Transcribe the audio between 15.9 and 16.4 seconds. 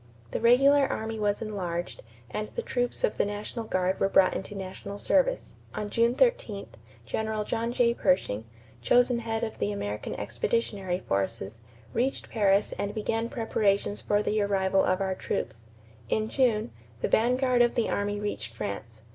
In